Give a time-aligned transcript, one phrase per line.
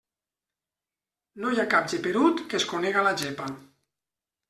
[1.45, 3.55] No hi ha cap geperut que es conega la gepa.